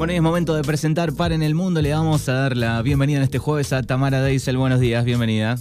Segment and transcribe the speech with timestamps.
[0.00, 1.82] Bueno, y es momento de presentar Par en el Mundo.
[1.82, 4.56] Le vamos a dar la bienvenida en este jueves a Tamara Deisel.
[4.56, 5.56] Buenos días, bienvenida.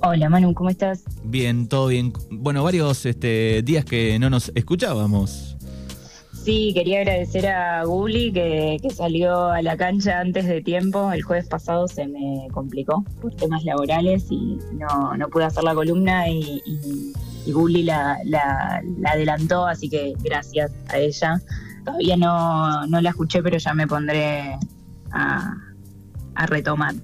[0.00, 1.02] Hola Manu, ¿cómo estás?
[1.24, 2.12] Bien, todo bien.
[2.30, 5.56] Bueno, varios este, días que no nos escuchábamos.
[6.44, 11.10] Sí, quería agradecer a Guli que, salió a la cancha antes de tiempo.
[11.10, 15.74] El jueves pasado se me complicó por temas laborales y no, no pude hacer la
[15.74, 21.42] columna y, y, Guli la, la, adelantó, así que gracias a ella.
[21.86, 24.58] Todavía no, no la escuché, pero ya me pondré
[25.12, 25.54] a,
[26.34, 26.94] a retomar.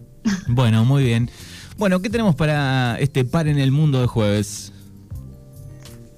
[0.48, 1.30] Bueno, muy bien.
[1.78, 4.72] Bueno, ¿qué tenemos para este par en el mundo de jueves?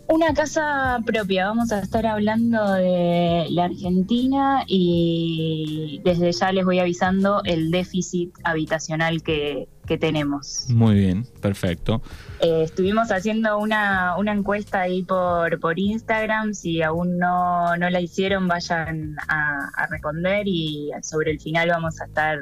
[0.08, 6.78] Una casa propia, vamos a estar hablando de la Argentina y desde ya les voy
[6.78, 9.68] avisando el déficit habitacional que,
[9.98, 10.66] tenemos.
[10.68, 12.02] Muy bien, perfecto.
[12.40, 18.00] Eh, estuvimos haciendo una, una encuesta ahí por, por Instagram, si aún no, no la
[18.00, 22.38] hicieron vayan a, a responder y sobre el final vamos a estar...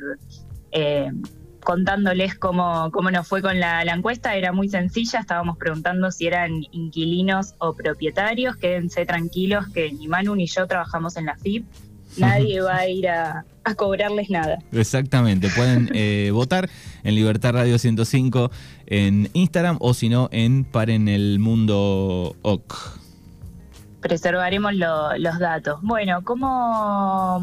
[0.71, 1.11] Eh,
[1.62, 4.34] contándoles cómo, cómo nos fue con la, encuesta.
[4.34, 8.56] Era muy sencilla, estábamos preguntando si eran inquilinos o propietarios.
[8.56, 11.65] Quédense tranquilos que ni Manu ni yo trabajamos en la FIP.
[12.17, 13.45] Nadie va a ir a,
[13.77, 14.59] cobrarles nada.
[14.73, 16.69] Exactamente, pueden eh, votar
[17.05, 18.51] en Libertad Radio 105
[18.87, 23.01] en Instagram o si no en Paren el Mundo OC.
[24.01, 25.81] Preservaremos los datos.
[25.83, 27.41] Bueno, ¿cómo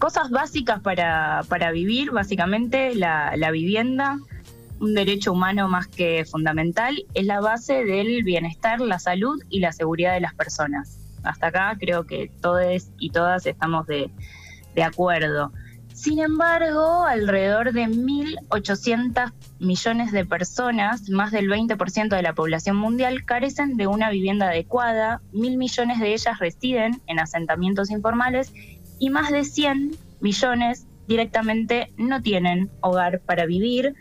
[0.00, 4.18] cosas básicas para, para vivir, básicamente la, la vivienda,
[4.80, 9.72] un derecho humano más que fundamental, es la base del bienestar, la salud y la
[9.72, 10.98] seguridad de las personas.
[11.22, 14.10] Hasta acá creo que todos y todas estamos de,
[14.74, 15.52] de acuerdo.
[15.92, 23.24] Sin embargo, alrededor de 1.800 millones de personas, más del 20% de la población mundial,
[23.26, 28.52] carecen de una vivienda adecuada, mil millones de ellas residen en asentamientos informales
[28.98, 33.94] y más de 100 millones directamente no tienen hogar para vivir.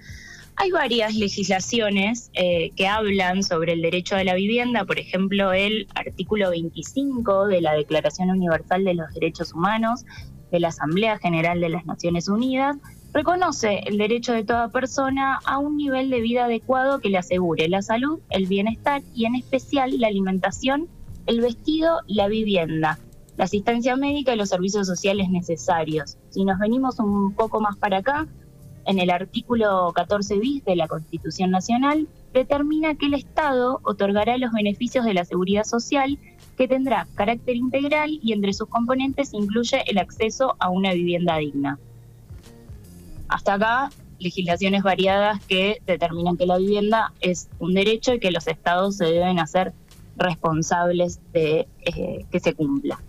[0.61, 5.87] Hay varias legislaciones eh, que hablan sobre el derecho a la vivienda, por ejemplo, el
[5.95, 10.03] artículo 25 de la Declaración Universal de los Derechos Humanos
[10.51, 12.75] de la Asamblea General de las Naciones Unidas,
[13.13, 17.69] reconoce el derecho de toda persona a un nivel de vida adecuado que le asegure
[17.69, 20.89] la salud, el bienestar y en especial la alimentación,
[21.25, 22.99] el vestido la vivienda
[23.39, 26.17] la asistencia médica y los servicios sociales necesarios.
[26.29, 28.27] Si nos venimos un poco más para acá,
[28.89, 34.51] en el artículo 14 bis de la Constitución Nacional, determina que el Estado otorgará los
[34.51, 36.17] beneficios de la seguridad social
[36.57, 41.77] que tendrá carácter integral y entre sus componentes incluye el acceso a una vivienda digna.
[43.27, 48.47] Hasta acá, legislaciones variadas que determinan que la vivienda es un derecho y que los
[48.47, 49.71] estados se deben hacer
[50.17, 52.99] responsables de eh, que se cumpla.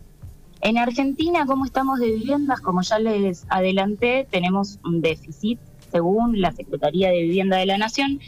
[0.60, 2.60] En Argentina, ¿cómo estamos de viviendas?
[2.60, 5.58] Como ya les adelanté, tenemos un déficit.
[5.90, 8.20] Según la Secretaría de Vivienda de la Nación,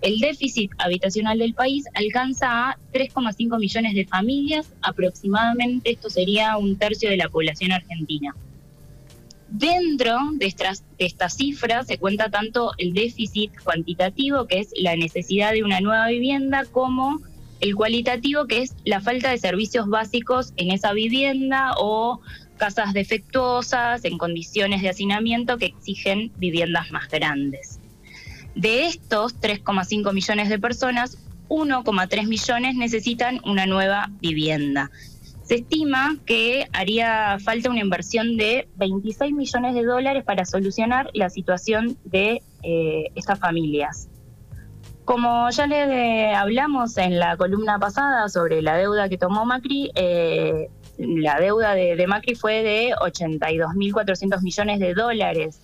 [0.00, 6.76] el déficit habitacional del país alcanza a 3,5 millones de familias, aproximadamente esto sería un
[6.76, 8.34] tercio de la población argentina.
[9.50, 10.84] Dentro de estas,
[11.34, 16.64] cifras se cuenta tanto el déficit cuantitativo, que es la necesidad de una nueva vivienda,
[16.70, 17.20] como
[17.60, 22.20] el cualitativo, que es la falta de servicios básicos en esa vivienda o
[22.58, 27.80] casas defectuosas en condiciones de hacinamiento que exigen viviendas más grandes.
[28.54, 34.90] De estos 3,5 millones de personas, 1,3 millones necesitan una nueva vivienda.
[35.42, 41.30] Se estima que haría falta una inversión de 26 millones de dólares para solucionar la
[41.30, 44.10] situación de eh, estas familias.
[45.06, 50.68] Como ya le hablamos en la columna pasada sobre la deuda que tomó Macri, eh,
[50.98, 55.60] la deuda de, Macri fue de 82.400 millones de dólares.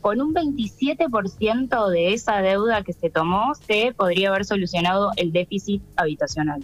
[0.00, 5.82] Con un 27% de esa deuda que se tomó, se podría haber solucionado el déficit
[5.96, 6.62] habitacional.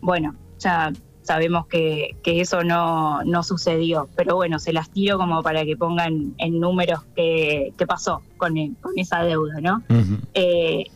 [0.00, 0.92] Bueno, ya
[1.22, 6.60] sabemos que, eso no, sucedió, pero bueno, se las tiro como para que pongan en
[6.60, 9.82] números qué, pasó con, con esa deuda, ¿no?
[10.32, 10.86] Eh,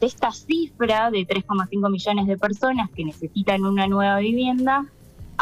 [0.00, 4.86] esta cifra de 3,5 millones de personas que necesitan una nueva vivienda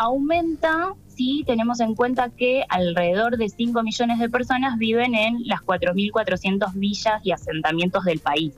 [0.00, 5.60] aumenta si tenemos en cuenta que alrededor de 5 millones de personas viven en las
[5.60, 8.54] 4.400 villas y asentamientos del país.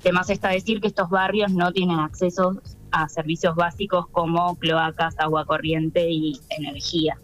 [0.00, 2.62] Además está decir que estos barrios no tienen acceso
[2.92, 7.18] a servicios básicos como cloacas, agua corriente y energía.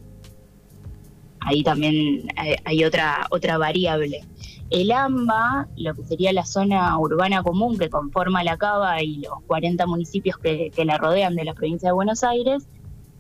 [1.41, 2.29] Ahí también
[2.67, 4.21] hay otra, otra variable.
[4.69, 9.41] El AMBA, lo que sería la zona urbana común que conforma la Cava y los
[9.47, 12.69] 40 municipios que, la rodean de la provincia de Buenos Aires,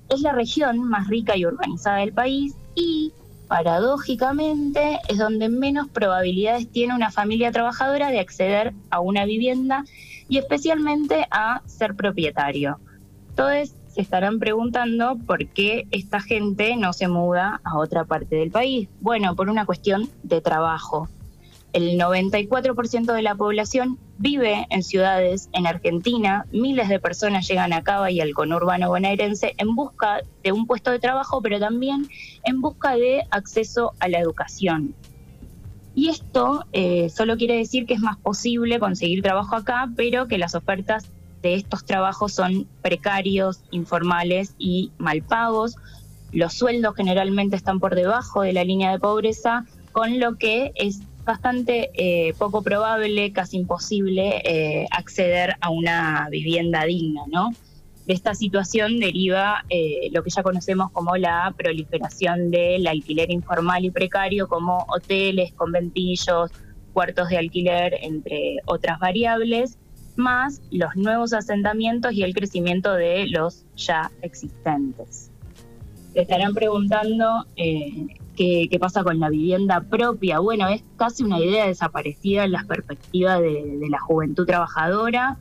[0.08, 3.12] es la región más rica y urbanizada del país y,
[3.48, 9.84] paradójicamente, es donde menos probabilidades tiene una familia trabajadora de acceder a una vivienda
[10.28, 12.78] y especialmente a ser propietario.
[13.30, 18.50] Entonces, se estarán preguntando por qué esta gente no se muda a otra parte del
[18.50, 18.88] país.
[19.00, 21.08] Bueno, por una cuestión de trabajo.
[21.72, 26.46] El 94% de la población vive en ciudades en Argentina.
[26.50, 30.90] Miles de personas llegan a Cava y al conurbano bonaerense en busca de un puesto
[30.90, 32.08] de trabajo, pero también
[32.44, 34.94] en busca de acceso a la educación.
[35.94, 40.38] Y esto eh, solo quiere decir que es más posible conseguir trabajo acá, pero que
[40.38, 41.10] las ofertas
[41.42, 45.76] de estos trabajos son precarios, informales y mal pagos.
[46.32, 51.00] Los sueldos generalmente están por debajo de la línea de pobreza, con lo que es
[51.28, 57.50] bastante eh, poco probable, casi imposible, eh, acceder a una vivienda digna, ¿no?
[58.06, 63.84] De esta situación deriva eh, lo que ya conocemos como la proliferación del alquiler informal
[63.84, 66.50] y precario, como hoteles, conventillos,
[66.94, 69.76] cuartos de alquiler, entre otras variables,
[70.16, 75.30] más los nuevos asentamientos y el crecimiento de los ya existentes.
[76.14, 77.44] Se estarán preguntando
[78.38, 80.38] ¿Qué, pasa con la vivienda propia?
[80.38, 85.38] Bueno, es casi una idea desaparecida en las perspectivas de, la juventud trabajadora.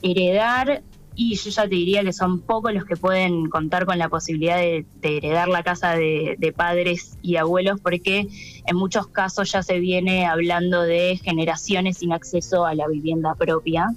[0.00, 0.84] Heredar,
[1.16, 4.58] y yo ya te diría que son pocos los que pueden contar con la posibilidad
[4.58, 8.28] de, heredar la casa de, padres y abuelos, porque
[8.64, 13.88] en muchos casos ya se viene hablando de generaciones sin acceso a la vivienda propia.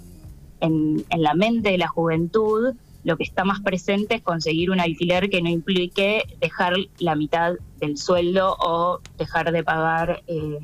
[0.60, 5.30] en la mente de la juventud, lo que está más presente es conseguir un alquiler
[5.30, 10.60] que no implique dejar la mitad del sueldo o dejar de pagar eh,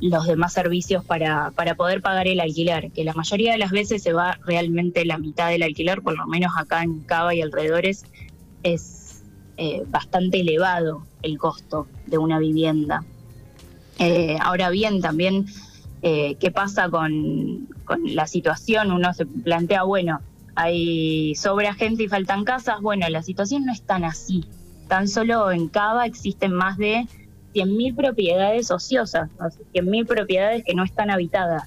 [0.00, 4.02] los demás servicios para, para poder pagar el alquiler, que la mayoría de las veces
[4.02, 8.04] se va realmente la mitad del alquiler, por lo menos acá en Cava y alrededores,
[8.62, 9.22] es
[9.56, 13.04] eh, bastante elevado el costo de una vivienda.
[13.98, 15.46] Eh, ahora bien, también,
[16.02, 18.90] ¿qué pasa con, con la situación?
[18.90, 20.20] Uno se plantea, bueno,
[20.54, 22.80] hay sobra gente y faltan casas.
[22.80, 24.44] Bueno, la situación no es tan así.
[24.88, 27.06] Tan solo en Cava existen más de
[27.54, 31.64] 100.000 propiedades ociosas, 100.000 propiedades que no están habitadas.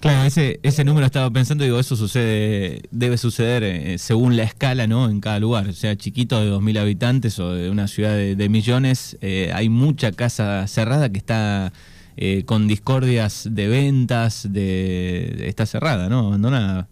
[0.00, 5.10] Claro, ese, número estaba pensando, digo, eso sucede, debe suceder eh, según la escala, ¿no?
[5.10, 9.50] En cada lugar, sea, chiquito de 2.000 habitantes o de una ciudad de, millones, eh,
[9.52, 11.72] hay mucha casa cerrada que está
[12.16, 16.28] eh, con discordias de ventas, de, está cerrada, ¿no?
[16.28, 16.88] Abandonada.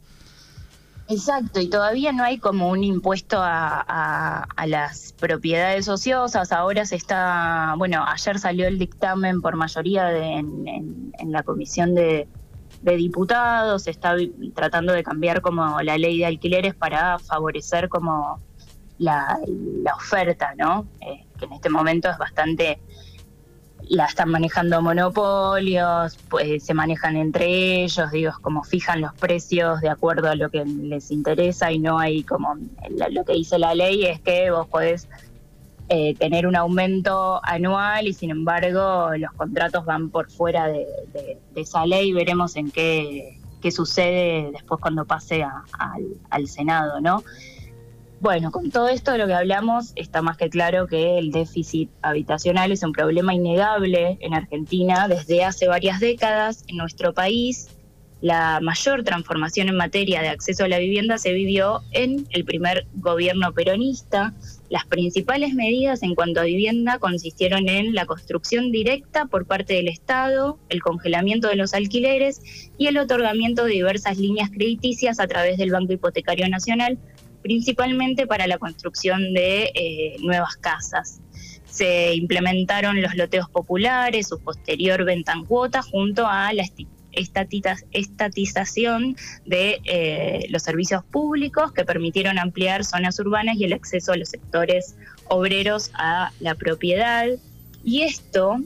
[1.08, 6.50] Exacto, y todavía no hay como un impuesto a, las propiedades ociosas.
[6.50, 12.26] Ahora se está, bueno, ayer salió el dictamen por mayoría en, la comisión de,
[12.82, 14.16] diputados, se está
[14.54, 18.40] tratando de cambiar como la ley de alquileres para favorecer como
[18.98, 19.38] la,
[19.96, 20.86] oferta, ¿no?
[21.00, 22.80] Eh, que en este momento es bastante
[23.88, 29.88] la están manejando monopolios, pues se manejan entre ellos, digo, como fijan los precios de
[29.88, 32.56] acuerdo a lo que les interesa y no hay como
[33.10, 35.08] lo que dice la ley es que vos podés
[35.88, 41.86] eh, tener un aumento anual y sin embargo los contratos van por fuera de, esa
[41.86, 47.22] ley, veremos en qué, qué sucede después cuando pase al, al Senado, ¿no?
[48.18, 51.90] Bueno, con todo esto de lo que hablamos, está más que claro que el déficit
[52.00, 56.64] habitacional es un problema innegable en Argentina desde hace varias décadas.
[56.66, 57.68] En nuestro país,
[58.22, 62.86] la mayor transformación en materia de acceso a la vivienda se vivió en el primer
[62.94, 64.32] gobierno peronista.
[64.70, 69.88] Las principales medidas en cuanto a vivienda consistieron en la construcción directa por parte del
[69.88, 72.40] Estado, el congelamiento de los alquileres
[72.78, 76.98] y el otorgamiento de diversas líneas crediticias a través del Banco Hipotecario Nacional
[77.46, 81.20] principalmente para la construcción de eh, nuevas casas.
[81.70, 86.64] Se implementaron los loteos populares, su posterior venta en cuota, junto a la
[87.92, 94.16] estatización de eh, los servicios públicos que permitieron ampliar zonas urbanas y el acceso a
[94.16, 94.96] los sectores
[95.28, 97.28] obreros a la propiedad.
[97.84, 98.56] Y esto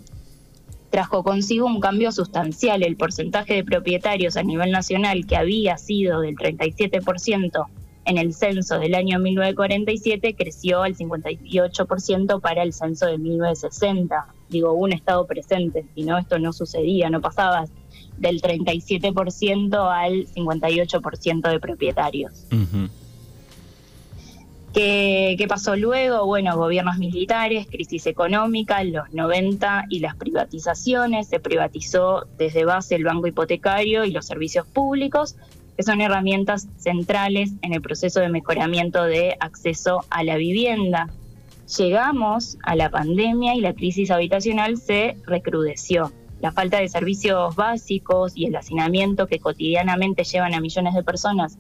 [0.89, 2.83] trajo consigo un cambio sustancial.
[2.83, 7.67] El porcentaje de propietarios a nivel nacional, que había sido del 37%
[8.05, 14.27] en el censo del año 1947 creció al 58% para el censo de 1960.
[14.49, 17.67] Digo, un estado presente, si no, esto no sucedía, no pasaba
[18.17, 22.47] del 37% al 58% de propietarios.
[24.73, 26.27] ¿Qué, ¿Qué, pasó luego?
[26.27, 31.29] Bueno, gobiernos militares, crisis económica, los 90 y las privatizaciones.
[31.29, 35.37] Se privatizó desde base el banco hipotecario y los servicios públicos
[35.81, 41.09] que son herramientas centrales en el proceso de mejoramiento de acceso a la vivienda.
[41.79, 46.13] Llegamos a la pandemia y la crisis habitacional se recrudeció.
[46.43, 51.57] La falta de servicios básicos y el hacinamiento que cotidianamente llevan a millones de personas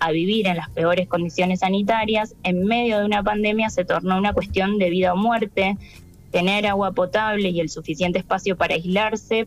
[0.00, 4.32] a vivir en las peores condiciones sanitarias, en medio de una pandemia se tornó una
[4.32, 5.76] cuestión de vida o muerte.
[6.32, 9.46] Tener agua potable y el suficiente espacio para aislarse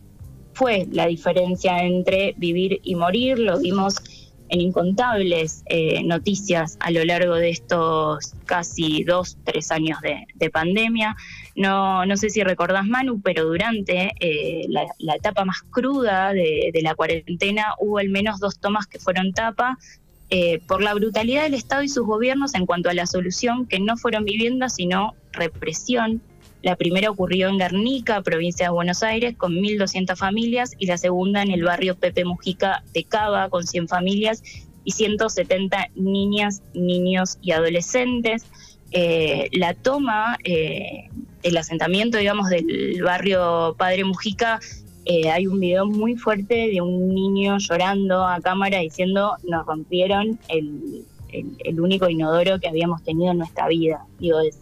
[0.53, 3.39] fue la diferencia entre vivir y morir.
[3.39, 4.01] Lo vimos
[4.49, 11.15] en incontables eh, noticias a lo largo de estos casi dos, tres años de, pandemia.
[11.55, 16.93] No, no sé si recordás, Manu, pero durante eh, la, etapa más cruda de, la
[16.93, 19.77] cuarentena hubo al menos dos tomas que fueron tapa
[20.29, 23.79] eh, por la brutalidad del Estado y sus gobiernos en cuanto a la solución, que
[23.79, 26.21] no fueron viviendas, sino represión.
[26.63, 31.41] La primera ocurrió en Guernica, provincia de Buenos Aires, con 1.200 familias, y la segunda
[31.41, 34.41] en el barrio Pepe Mujica de Cava, con 100 familias
[34.85, 38.45] y 170 niñas, niños y adolescentes.
[38.91, 41.09] Eh, la toma, eh,
[41.43, 44.61] el asentamiento, digamos, del barrio Padre Mujica
[45.05, 50.39] eh, hay un video muy fuerte de un niño llorando a cámara diciendo nos rompieron
[50.47, 54.05] el, el, único inodoro que habíamos tenido en nuestra vida.
[54.19, 54.59] Digo, es,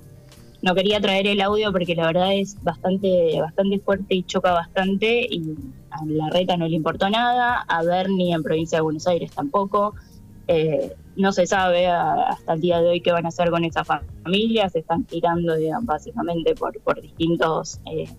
[0.62, 5.25] no quería traer el audio porque la verdad es bastante, bastante fuerte y choca bastante
[5.30, 5.56] y
[5.89, 9.96] a la reta no le importó nada, a Bernie en provincia de Buenos Aires tampoco.
[10.48, 13.88] Eh, no se sabe hasta el día de hoy qué van a hacer con esas
[13.88, 18.10] familias, se están tirando digamos, básicamente por, por distintos eh,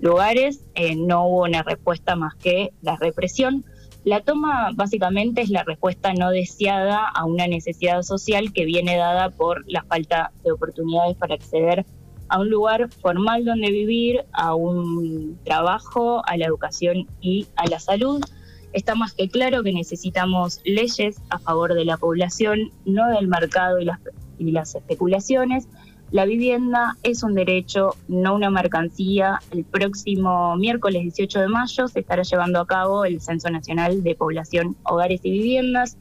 [0.00, 3.64] lugares, eh, no hubo una respuesta más que la represión.
[4.06, 9.30] La toma básicamente es la respuesta no deseada a una necesidad social que viene dada
[9.30, 11.84] por la falta de oportunidades para acceder
[12.28, 17.80] a un lugar formal donde vivir, a un trabajo, a la educación y a la
[17.80, 18.22] salud.
[18.72, 23.80] Está más que claro que necesitamos leyes a favor de la población, no del mercado
[23.80, 23.98] y las,
[24.38, 25.66] y las especulaciones,
[26.12, 29.40] la vivienda es un derecho, no una mercancía.
[29.50, 34.14] El próximo miércoles 18 de mayo se estará llevando a cabo el Censo Nacional de
[34.14, 35.96] Población, Hogares y Viviendas.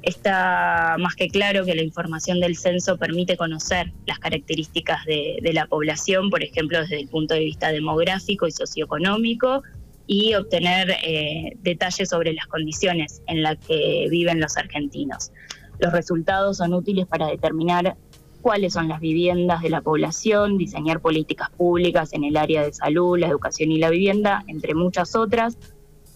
[0.00, 5.66] Está más que claro que la información del censo permite conocer las características de, la
[5.66, 9.62] población, por ejemplo, desde el punto de vista demográfico y socioeconómico,
[10.06, 15.32] y obtener eh, detalles sobre las condiciones en las que viven los argentinos.
[15.80, 17.96] Los resultados son útiles para determinar
[18.40, 23.18] cuáles son las viviendas de la población, diseñar políticas públicas en el área de salud,
[23.18, 25.58] la educación y la vivienda, entre muchas otras.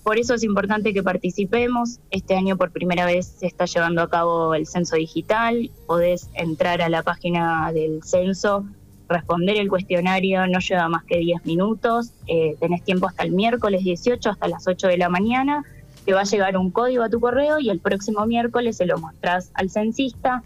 [0.02, 2.00] Por eso es importante que participemos.
[2.11, 5.71] Este año por primera vez se está llevando a cabo el censo digital.
[5.87, 8.64] Podés entrar a la página del censo,
[9.09, 12.11] responder el cuestionario, no lleva más que 10 minutos.
[12.26, 15.64] Eh, tenés tiempo hasta el miércoles 18, hasta las 8 de la mañana.
[16.05, 18.99] Te va a llegar un código a tu correo y el próximo miércoles se lo
[18.99, 20.43] mostrás al censista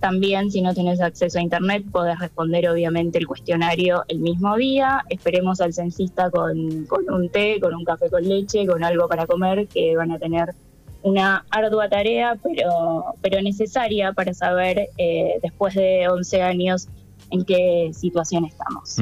[0.00, 5.04] también, si no tienes acceso a Internet, podés responder obviamente el cuestionario el mismo día.
[5.08, 9.26] Esperemos al censista con, con un té, con un café con leche, con algo para
[9.26, 10.54] comer, que van a tener
[11.02, 16.88] una ardua tarea, pero, pero necesaria para saber eh, después de 11 años
[17.30, 18.96] en qué situación estamos.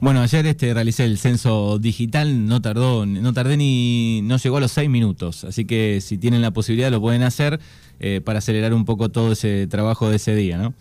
[0.00, 4.60] Bueno, ayer este realicé el censo digital, no tardó, no tardé ni, no llegó a
[4.60, 7.58] los seis minutos, así que si tienen la posibilidad lo pueden hacer
[7.98, 10.72] eh, para acelerar un poco todo ese trabajo de ese día, ¿no?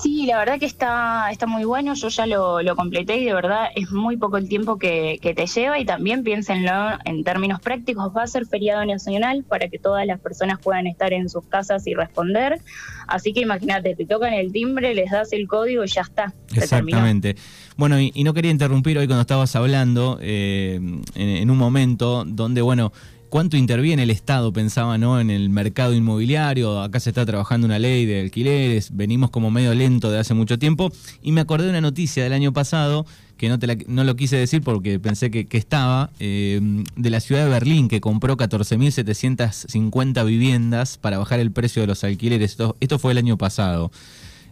[0.00, 3.66] Sí, la verdad que está, está muy bueno, yo ya lo, completé y de verdad
[3.74, 8.22] es muy poco el tiempo que, te lleva y también piénsenlo en términos prácticos, va
[8.22, 11.94] a ser feriado nacional para que todas las personas puedan estar en sus casas y
[11.94, 12.60] responder,
[13.08, 16.32] así que imagínate, te tocan el timbre, les das el código y ya está.
[16.54, 17.34] Exactamente.
[17.76, 20.80] Bueno, y, no quería interrumpir hoy cuando estabas hablando eh,
[21.14, 22.92] en un momento donde, bueno,
[23.28, 25.20] cuánto interviene el Estado, pensaba, ¿no?
[25.20, 29.74] En el mercado inmobiliario, acá se está trabajando una ley de alquileres, venimos como medio
[29.74, 30.90] lento de hace mucho tiempo,
[31.22, 33.06] y me acordé de una noticia del año pasado,
[33.38, 36.60] que no, te no lo quise decir porque pensé que, estaba, eh,
[36.96, 42.02] de la ciudad de Berlín, que compró 14.750 viviendas para bajar el precio de los
[42.04, 42.58] alquileres.
[42.80, 43.92] Esto, fue el año pasado.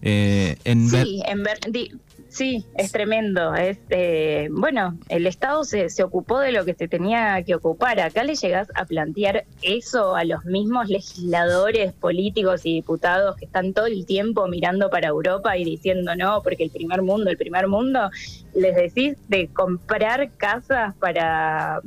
[0.03, 2.01] Eh, en sí, en Berlín
[2.37, 3.55] Sí, es tremendo.
[3.55, 7.99] Es, eh, bueno, el Estado se, se, ocupó de lo que se tenía que ocupar.
[7.99, 13.73] Acá le llegás a plantear eso a los mismos legisladores, políticos y diputados que están
[13.73, 17.69] todo el tiempo mirando para Europa y diciendo no, porque el primer mundo, el primer
[17.69, 18.11] mundo,
[18.55, 21.81] les decís de comprar casas para,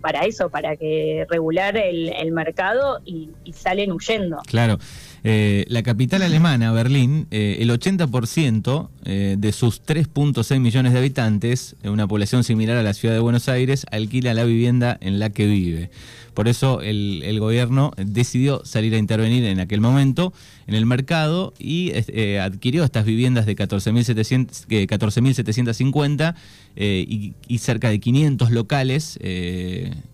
[0.00, 4.38] para eso, para que regular el, mercado y, y salen huyendo.
[4.46, 4.78] Claro.
[5.24, 11.76] Eh, la capital alemana, Berlín, eh, el 80% eh, de sus 3.6 millones de habitantes,
[11.84, 15.46] una población similar a la ciudad de Buenos Aires, alquila la vivienda en la que
[15.46, 15.90] vive.
[16.34, 20.32] Por eso el, gobierno decidió salir a intervenir en aquel momento
[20.66, 21.92] en el mercado y
[22.38, 26.34] adquirió estas viviendas de 14.750
[26.74, 29.18] y, cerca de 500 locales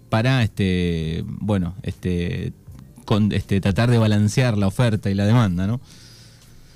[0.08, 2.52] para este bueno este
[3.08, 5.80] con este, tratar de balancear la oferta y la demanda, ¿no?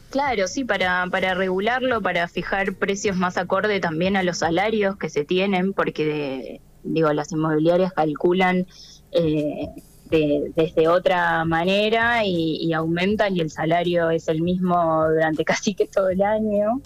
[0.09, 5.11] Claro, sí, para, para regularlo, para fijar precios más acorde también a los salarios que
[5.11, 8.67] se tienen, porque digo, las inmobiliarias calculan
[9.11, 9.69] eh,
[10.09, 16.09] desde otra manera y, aumentan y el salario es el mismo durante casi que todo
[16.09, 16.81] el año.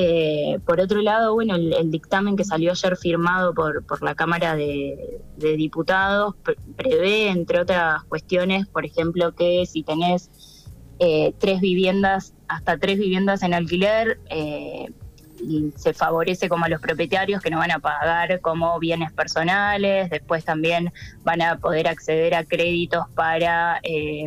[0.00, 4.54] Eh, por otro lado, bueno, el, dictamen que salió ayer firmado por, por la Cámara
[4.54, 6.36] de, Diputados
[6.76, 10.30] prevé, entre otras cuestiones, por ejemplo, que si tenés
[11.00, 14.86] eh, tres viviendas, hasta tres viviendas en alquiler, eh,
[15.74, 20.44] se favorece como a los propietarios que no van a pagar como bienes personales, después
[20.44, 20.92] también
[21.24, 23.80] van a poder acceder a créditos para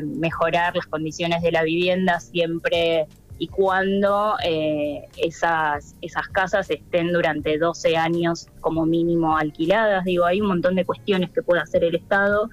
[0.04, 3.08] mejorar las condiciones de la vivienda, siempre
[3.42, 10.06] y cuando eh, esas, esas casas estén durante 12 años como mínimo alquiladas.
[10.06, 12.52] Digo, hay un montón de cuestiones que puede hacer el Estado.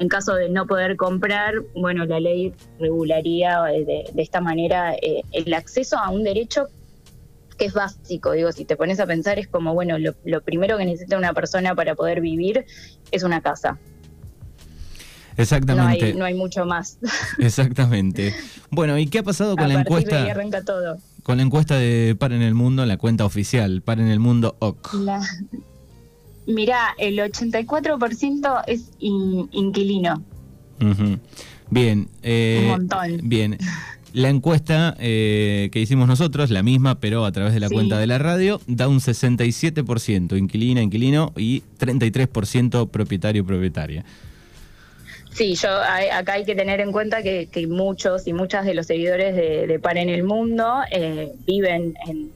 [0.00, 5.22] En caso de no poder comprar, bueno, la ley regularía eh, de, esta manera eh,
[5.30, 6.66] el acceso a un derecho
[7.56, 8.32] que es básico.
[8.32, 11.32] Digo, si te pones a pensar, es como, bueno, lo, lo primero que necesita una
[11.32, 12.66] persona para poder vivir
[13.12, 13.78] es una casa.
[15.36, 16.14] Exactamente.
[16.14, 16.98] No hay, mucho más.
[17.38, 18.34] Exactamente.
[18.70, 20.22] Bueno, ¿y qué ha pasado con la encuesta?
[20.22, 20.98] De arranca todo.
[21.22, 24.56] Con la encuesta de Par en el Mundo, la cuenta oficial, Par en el Mundo
[24.58, 24.94] OC.
[26.46, 30.22] Mirá, el 84% es inquilino.
[31.70, 32.08] Bien.
[32.22, 33.20] Eh, Un montón.
[33.22, 33.56] Bien.
[34.12, 38.06] La encuesta eh, que hicimos nosotros, la misma, pero a través de la cuenta de
[38.06, 44.04] la radio, da un 67% inquilina, inquilino y 33% propietario, propietaria.
[45.34, 49.34] Sí, yo acá hay que tener en cuenta que, muchos y muchas de los seguidores
[49.34, 52.30] de, Par en el Mundo eh, viven en,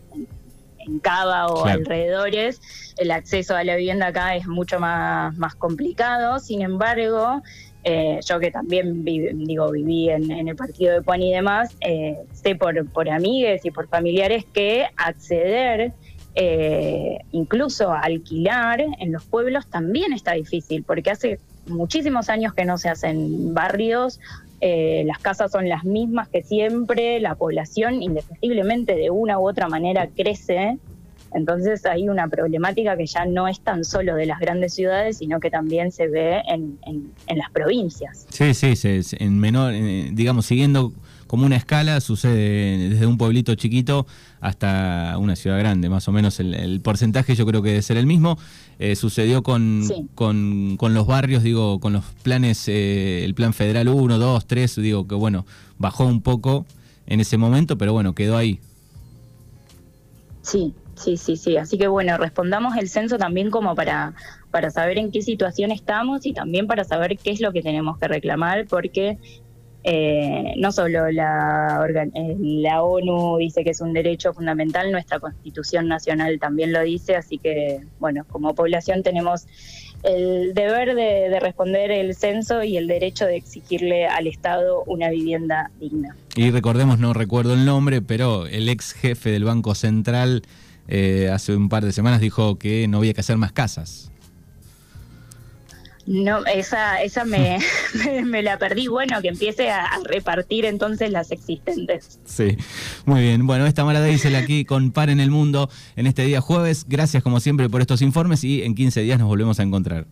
[1.00, 2.61] Cava o alrededores.
[2.97, 6.40] El acceso a la vivienda acá es mucho más, más complicado.
[6.40, 7.42] Sin embargo,
[7.85, 12.57] eh, yo que también digo, viví en, el partido de Puan y demás, eh, sé
[12.57, 15.92] por, por amigues y por familiares que acceder
[17.33, 22.78] incluso a alquilar en los pueblos también está difícil, porque hace muchísimos años que no
[22.78, 24.20] se hacen barrios,
[24.61, 29.68] eh, las casas son las mismas que siempre, la población indefectiblemente de una u otra
[29.68, 30.78] manera crece,
[31.33, 35.40] entonces hay una problemática que ya no es tan solo de las grandes ciudades, sino
[35.40, 36.78] que también se ve en,
[37.28, 38.26] las provincias.
[38.31, 38.74] Sí, sí,
[39.18, 39.74] en menor,
[40.12, 40.92] digamos, siguiendo
[41.26, 44.07] como una escala, sucede desde un pueblito chiquito
[44.40, 48.07] hasta una ciudad grande, más o menos el, porcentaje yo creo que debe ser el
[48.07, 48.38] mismo.
[48.79, 49.83] Eh, sucedió con,
[50.14, 55.09] con, los barrios, digo, con los planes, eh, el plan federal 1, 2, 3, digo
[55.09, 55.44] que bueno,
[55.79, 56.66] bajó un poco
[57.07, 58.61] en ese momento, pero bueno, quedó ahí.
[60.42, 61.57] Sí, sí, sí, sí.
[61.57, 64.14] Así que bueno, respondamos el censo también como para,
[64.51, 67.98] para saber en qué situación estamos y también para saber qué es lo que tenemos
[67.98, 69.18] que reclamar, porque
[69.85, 75.88] eh, no solo la, eh, la ONU dice que es un derecho fundamental, nuestra Constitución
[75.88, 79.47] Nacional también lo dice, así que, bueno, como población tenemos
[80.03, 85.71] el deber de, responder el censo y el derecho de exigirle al Estado una vivienda
[85.81, 86.17] digna.
[86.37, 90.43] Y recordemos, no recuerdo el nombre, pero el ex jefe del Banco Central
[90.87, 94.11] eh, hace un par de semanas dijo que no había que hacer más casas.
[96.09, 97.59] No, esa, esa me,
[98.25, 98.88] me, la perdí.
[98.88, 102.18] Bueno, que empiece a, repartir entonces las existentes.
[102.25, 102.57] Sí,
[103.05, 103.47] muy bien.
[103.47, 106.87] Bueno, esta Mara Diesel aquí con Par en el Mundo en este día jueves.
[106.88, 110.07] Gracias como siempre por estos informes y en 15 días nos volvemos a encontrar.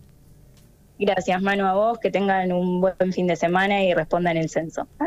[0.98, 1.98] Gracias, Manu, a vos.
[1.98, 4.86] Que tengan un buen fin de semana y respondan el censo.
[4.98, 5.04] Adiós.